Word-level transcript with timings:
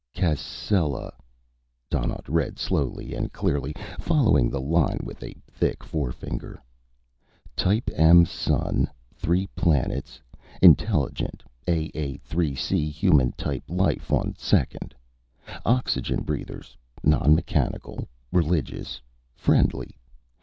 "Cascella," 0.15 1.13
Donnaught 1.91 2.27
read, 2.27 2.57
slowly 2.57 3.13
and 3.13 3.31
clearly, 3.31 3.75
following 3.99 4.49
the 4.49 4.59
line 4.59 5.01
with 5.03 5.21
a 5.21 5.35
thick 5.47 5.83
forefinger. 5.83 6.59
"Type 7.55 7.87
M 7.93 8.25
sun. 8.25 8.89
Three 9.13 9.45
planets, 9.55 10.19
intelligent 10.59 11.43
(AA3C) 11.67 12.89
human 12.91 13.33
type 13.33 13.65
life 13.69 14.11
on 14.11 14.33
second. 14.39 14.95
Oxygen 15.67 16.23
breathers. 16.23 16.75
Non 17.03 17.35
mechanical. 17.35 18.07
Religious. 18.31 18.99
Friendly. 19.35 19.99